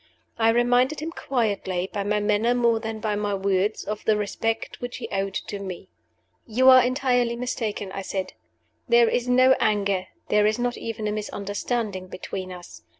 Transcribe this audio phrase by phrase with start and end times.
[0.39, 4.81] I reminded him quietly, by my manner more than by my words, of the respect
[4.81, 5.89] which he owed to me.
[6.47, 8.33] "You are entirely mistaken," I said.
[8.89, 12.81] "There is no anger there is not even a misunderstanding between us.